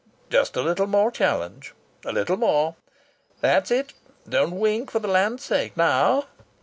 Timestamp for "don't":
4.27-4.59